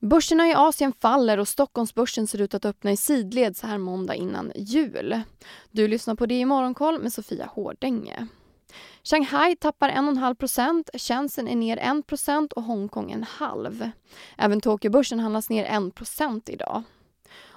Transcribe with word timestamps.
Börserna 0.00 0.48
i 0.48 0.54
Asien 0.54 0.92
faller 0.92 1.38
och 1.38 1.48
Stockholmsbörsen 1.48 2.26
ser 2.26 2.40
ut 2.40 2.54
att 2.54 2.64
öppna 2.64 2.92
i 2.92 2.96
sidled 2.96 3.56
så 3.56 3.66
här 3.66 3.78
måndag 3.78 4.14
innan 4.14 4.52
jul. 4.56 5.20
Du 5.70 5.88
lyssnar 5.88 6.14
på 6.14 6.26
det 6.26 6.34
i 6.34 6.44
Morgonkoll 6.44 7.02
med 7.02 7.12
Sofia 7.12 7.46
Hårdänge. 7.46 8.26
Shanghai 9.02 9.56
tappar 9.56 9.88
1,5 9.90 10.34
procent, 10.34 10.90
Shenzhen 10.94 11.48
är 11.48 11.56
ner 11.56 11.98
1 11.98 12.06
procent 12.06 12.52
och 12.52 12.62
Hongkong 12.62 13.10
en 13.10 13.22
halv. 13.22 13.90
Även 14.36 14.60
Tokyobörsen 14.60 15.20
handlas 15.20 15.50
ner 15.50 15.64
1 15.88 15.94
procent 15.94 16.48
idag. 16.48 16.82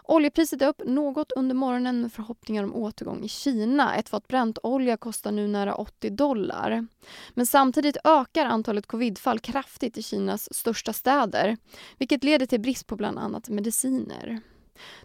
Oljepriset 0.04 0.62
är 0.62 0.68
upp 0.68 0.82
något 0.86 1.32
under 1.32 1.56
morgonen 1.56 2.02
med 2.02 2.14
förhoppningar 2.14 2.64
om 2.64 2.76
återgång 2.76 3.24
i 3.24 3.28
Kina. 3.28 3.96
Ett 3.96 4.10
fat 4.10 4.28
Brentolja 4.28 4.98
kostar 4.98 5.32
nu 5.32 5.48
nära 5.48 5.76
80 5.76 6.10
dollar. 6.10 6.88
Men 7.34 7.46
samtidigt 7.46 7.98
ökar 8.04 8.46
antalet 8.46 8.88
covidfall 8.88 9.40
kraftigt 9.40 9.98
i 9.98 10.04
Kinas 10.04 10.54
största 10.54 10.94
städer 10.94 11.58
vilket 11.98 12.24
leder 12.24 12.46
till 12.46 12.62
brist 12.62 12.88
på 12.88 12.96
bland 12.96 13.20
annat 13.20 13.50
mediciner. 13.50 14.42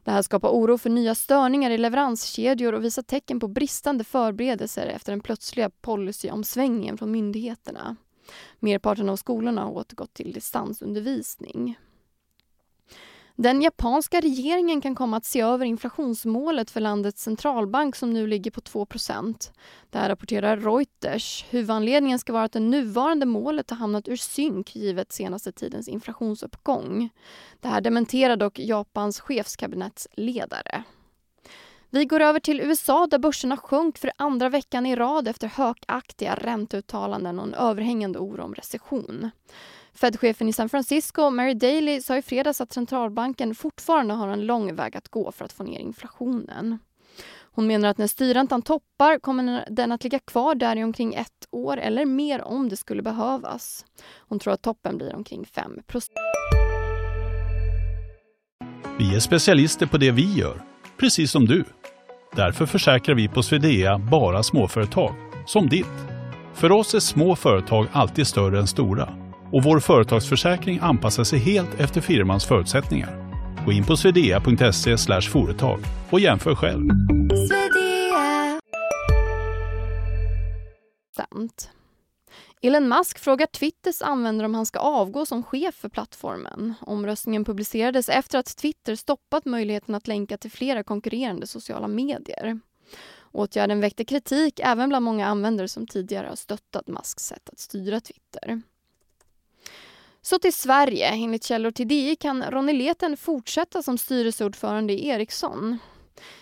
Det 0.05 0.11
här 0.11 0.23
skapar 0.23 0.49
oro 0.49 0.79
för 0.79 0.91
nya 0.91 1.15
störningar 1.15 1.71
i 1.71 1.79
leveranskedjor 1.79 2.73
och 2.73 2.85
visar 2.85 3.03
tecken 3.03 3.41
på 3.41 3.49
bristande 3.49 4.05
förberedelser 4.05 4.87
efter 4.87 5.13
den 5.13 5.21
plötsliga 5.21 5.71
policyomsvängningen 5.71 6.99
från 6.99 7.11
myndigheterna. 7.11 7.97
Merparten 8.59 9.09
av 9.09 9.17
skolorna 9.17 9.63
har 9.63 9.71
återgått 9.71 10.15
till 10.15 10.33
distansundervisning. 10.33 11.79
Den 13.39 13.63
japanska 13.63 14.21
regeringen 14.21 14.81
kan 14.81 14.95
komma 14.95 15.17
att 15.17 15.25
se 15.25 15.41
över 15.41 15.67
inflationsmålet 15.67 16.71
för 16.71 16.81
landets 16.81 17.23
centralbank 17.23 17.97
som 17.97 18.13
nu 18.13 18.27
ligger 18.27 18.51
på 18.51 18.61
2% 18.61 19.51
Det 19.91 19.99
här 19.99 20.09
rapporterar 20.09 20.57
Reuters. 20.57 21.45
Huvudanledningen 21.51 22.19
ska 22.19 22.33
vara 22.33 22.45
att 22.45 22.53
det 22.53 22.61
nuvarande 22.61 23.27
målet 23.27 23.71
har 23.71 23.77
hamnat 23.77 24.09
ur 24.09 24.17
synk 24.17 24.77
givet 24.77 25.13
senaste 25.13 25.53
tidens 25.53 25.89
inflationsuppgång. 25.89 27.11
Det 27.61 27.69
här 27.69 27.81
dementerar 27.81 28.37
dock 28.37 28.59
Japans 28.59 29.21
chefskabinettsledare. 29.21 30.83
Vi 31.91 32.05
går 32.05 32.21
över 32.21 32.41
till 32.41 32.61
USA 32.61 33.07
där 33.07 33.19
börserna 33.19 33.57
sjönk 33.57 33.99
för 33.99 34.13
andra 34.17 34.49
veckan 34.49 34.87
i 34.87 34.97
rad 34.97 35.29
efter 35.29 35.49
hökaktiga 35.49 36.35
ränteuttalanden 36.35 37.39
och 37.39 37.47
en 37.47 37.55
överhängande 37.55 38.19
oro 38.19 38.43
om 38.43 38.55
recession. 38.55 39.31
Fed-chefen 39.97 40.49
i 40.49 40.53
San 40.53 40.69
Francisco, 40.69 41.31
Mary 41.31 41.55
Daly, 41.55 42.01
sa 42.01 42.17
i 42.17 42.23
fredags 42.23 42.61
att 42.61 42.73
centralbanken 42.73 43.55
fortfarande 43.55 44.15
har 44.15 44.29
en 44.29 44.47
lång 44.47 44.75
väg 44.75 44.97
att 44.97 45.09
gå 45.09 45.33
för 45.33 45.45
att 45.45 45.53
få 45.53 45.63
ner 45.63 45.79
inflationen. 45.79 46.79
Hon 47.53 47.67
menar 47.67 47.89
att 47.89 47.99
när 47.99 48.07
styrräntan 48.07 48.63
toppar 48.63 49.19
kommer 49.19 49.65
den 49.71 49.93
att 49.93 50.05
ligga 50.05 50.19
kvar 50.19 50.55
där 50.55 50.77
i 50.77 50.85
omkring 50.85 51.15
ett 51.15 51.49
år 51.51 51.77
eller 51.77 52.07
mer 52.07 52.43
om 52.43 52.69
det 52.69 52.77
skulle 52.77 53.03
behövas. 53.03 53.85
Hon 54.29 54.39
tror 54.39 54.53
att 54.53 54.63
toppen 54.63 54.97
blir 54.97 55.15
omkring 55.15 55.45
5% 55.45 56.11
Vi 58.99 59.15
är 59.15 59.21
specialister 59.21 59.87
på 59.87 59.97
det 59.97 60.11
vi 60.11 60.35
gör, 60.35 60.63
precis 60.97 61.31
som 61.31 61.47
du. 61.47 61.65
Därför 62.37 62.67
försäkrar 62.67 63.15
vi 63.15 63.29
på 63.29 63.43
Swedea 63.43 63.99
bara 63.99 64.43
småföretag, 64.43 65.15
som 65.47 65.69
ditt. 65.69 65.87
För 66.55 66.73
oss 66.73 66.95
är 66.95 67.01
små 67.01 67.37
företag 67.37 67.87
alltid 67.93 68.27
större 68.27 68.59
än 68.59 68.67
stora 68.67 69.26
och 69.53 69.63
vår 69.63 69.81
företagsförsäkring 69.81 70.79
anpassar 70.83 71.25
sig 71.25 71.39
helt 71.39 71.81
efter 71.81 72.01
firmans 72.01 72.45
förutsättningar. 72.45 73.27
Gå 73.67 73.73
in 73.73 73.85
på 73.85 73.97
swedea.se 73.97 74.97
företag 75.21 75.81
och 76.11 76.21
jämför 76.21 76.55
själv. 76.55 76.89
Sant. 81.17 81.71
Elon 82.63 82.89
Musk 82.89 83.19
frågar 83.19 83.47
Twitters 83.47 84.03
användare 84.03 84.47
om 84.47 84.55
han 84.55 84.67
ska 84.67 84.79
avgå 84.79 85.27
som 85.27 85.43
chef 85.43 85.75
för 85.75 85.89
plattformen. 85.89 86.75
Omröstningen 86.81 87.45
publicerades 87.45 88.09
efter 88.09 88.39
att 88.39 88.57
Twitter 88.57 88.95
stoppat 88.95 89.45
möjligheten 89.45 89.95
att 89.95 90.07
länka 90.09 90.37
till 90.37 90.51
flera 90.51 90.83
konkurrerande 90.83 91.47
sociala 91.47 91.89
medier. 91.89 92.61
Åtgärden 93.33 93.81
väckte 93.81 94.05
kritik 94.05 94.61
även 94.61 94.89
bland 94.89 95.05
många 95.05 95.27
användare 95.27 95.69
som 95.69 95.87
tidigare 95.87 96.29
har 96.29 96.37
stöttat 96.37 96.89
Musks 96.89 97.25
sätt 97.25 97.49
att 97.53 97.59
styra 97.59 98.01
Twitter. 98.01 98.63
Så 100.27 100.39
till 100.39 100.53
Sverige. 100.53 101.09
Enligt 101.09 101.45
källor 101.45 101.71
till 101.71 101.89
DI 101.89 102.17
kan 102.17 102.43
Ronny 102.43 102.73
Leten 102.73 103.17
fortsätta 103.17 103.83
som 103.83 103.99
styrelseordförande 103.99 104.93
i 104.93 105.09
Ericsson. 105.09 105.79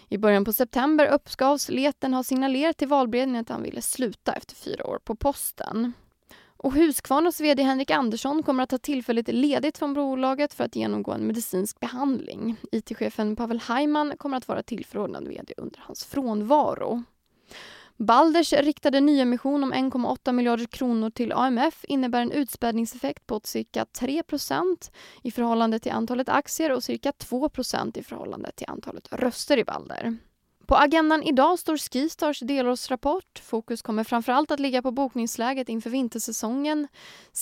I 0.09 0.19
början 0.19 0.45
på 0.45 0.53
september 0.53 1.07
uppgavs 1.07 1.69
Leten 1.69 2.15
ha 2.15 2.23
signalerat 2.23 2.77
till 2.77 2.89
valberedningen 2.89 3.43
att 3.43 3.49
han 3.49 3.63
ville 3.63 3.83
sluta 3.83 4.33
efter 4.33 4.55
fyra 4.55 4.87
år 4.87 4.99
på 5.05 5.17
posten. 5.17 5.93
Och 6.57 6.75
Husqvarnas 6.75 7.41
VD 7.41 7.63
Henrik 7.63 7.91
Andersson 7.91 8.43
kommer 8.43 8.63
att 8.63 8.71
ta 8.71 8.79
tillfälligt 8.79 9.29
ledigt 9.29 9.79
från 9.79 9.95
bolaget 9.95 10.55
för 10.55 10.65
att 10.65 10.77
genomgå 10.77 11.13
en 11.13 11.27
medicinsk 11.27 11.81
behandling. 11.81 12.57
IT-chefen 12.73 13.37
Pavel 13.37 13.61
Hajman 13.61 14.13
kommer 14.19 14.37
att 14.37 14.49
vara 14.49 14.63
tillförordnad 14.63 15.29
VD 15.29 15.55
under 15.57 15.81
hans 15.87 16.05
frånvaro. 16.05 17.03
Balders 17.97 18.53
riktade 18.53 19.01
nyemission 19.01 19.65
om 19.65 19.75
1,8 19.75 20.33
miljarder 20.33 20.67
kronor 20.67 21.11
till 21.11 21.33
AMF 21.33 21.85
innebär 21.89 22.23
en 22.23 22.33
utspädningseffekt 22.33 23.27
på 23.27 23.41
cirka 23.45 23.85
3% 23.85 24.91
i 25.23 25.31
förhållande 25.31 25.79
till 25.79 25.93
antalet 25.93 26.29
aktier 26.29 26.73
och 26.73 26.85
cirka 26.85 27.11
2% 27.11 27.99
i 27.99 28.03
förhållande 28.03 28.53
till 28.53 28.67
antalet 28.69 29.09
röster 29.13 29.59
i 29.59 29.65
Balder. 29.65 30.17
På 30.67 30.77
agendan 30.77 31.23
idag 31.23 31.59
står 31.59 31.77
Skistars 31.77 32.41
delårsrapport. 32.41 33.39
Fokus 33.43 33.83
kommer 33.83 34.05
framförallt 34.05 34.51
att 34.51 34.61
ligga 34.61 34.83
på 34.83 34.91
bokningsläget 34.91 35.69
inför 35.69 35.91
vintersäsongen. 35.91 36.89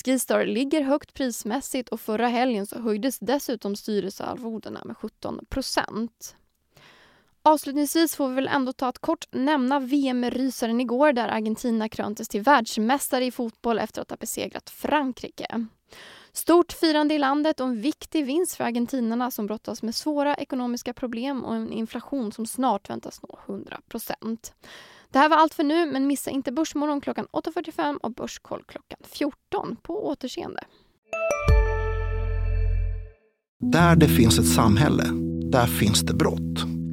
Skistar 0.05 0.47
ligger 0.47 0.83
högt 0.83 1.15
prismässigt 1.15 1.89
och 1.89 2.01
förra 2.01 2.29
helgen 2.29 2.67
så 2.67 2.81
höjdes 2.81 3.19
dessutom 3.19 3.77
styrelsearvodena 3.77 4.83
med 4.85 4.97
17 4.97 5.41
Avslutningsvis 7.45 8.17
får 8.17 8.29
vi 8.29 8.35
väl 8.35 8.49
ändå 8.49 8.73
ta 8.73 8.89
ett 8.89 8.99
kort 8.99 9.27
nämna 9.31 9.81
VM-rysaren 9.81 10.81
igår 10.81 11.13
där 11.13 11.29
Argentina 11.29 11.89
kröntes 11.89 12.29
till 12.29 12.43
världsmästare 12.43 13.25
i 13.25 13.31
fotboll 13.31 13.79
efter 13.79 14.03
att 14.03 14.11
ha 14.11 14.17
besegrat 14.17 14.71
Frankrike. 14.71 15.67
Stort 16.33 16.73
firande 16.73 17.15
i 17.15 17.19
landet 17.19 17.61
och 17.61 17.67
en 17.67 17.81
viktig 17.81 18.27
vinst 18.27 18.57
för 18.57 18.65
argentinarna 18.65 19.31
som 19.31 19.47
brottas 19.47 19.83
med 19.83 19.95
svåra 19.95 20.35
ekonomiska 20.35 20.95
problem 20.95 21.45
och 21.45 21.55
en 21.55 21.73
inflation 21.73 22.33
som 22.33 22.47
snart 22.47 22.91
väntas 22.91 23.21
nå 23.23 23.39
100% 23.47 24.53
Det 25.11 25.19
här 25.19 25.29
var 25.29 25.37
allt 25.37 25.55
för 25.55 25.65
nu, 25.65 25.87
men 25.87 26.07
missa 26.07 26.31
inte 26.31 26.53
Börsmorgon 26.53 27.01
klockan 27.01 27.27
8.45 27.33 27.97
och 27.97 28.13
Börskoll 28.13 28.65
klockan 28.67 28.99
14. 29.03 29.77
På 29.83 30.07
återseende. 30.07 30.65
Där 33.61 33.97
det 33.97 34.09
finns 34.09 34.39
ett 34.39 34.49
samhälle, 34.49 35.05
där 35.53 35.67
finns 35.67 36.01
det 36.01 36.15
brott. 36.15 36.72